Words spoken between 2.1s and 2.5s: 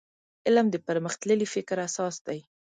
دی.